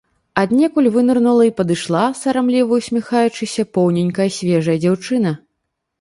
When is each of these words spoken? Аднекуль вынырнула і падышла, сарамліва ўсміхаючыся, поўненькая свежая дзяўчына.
Аднекуль 0.43 0.87
вынырнула 0.95 1.43
і 1.49 1.51
падышла, 1.59 2.01
сарамліва 2.21 2.79
ўсміхаючыся, 2.81 3.67
поўненькая 3.77 4.29
свежая 4.39 4.77
дзяўчына. 4.87 5.37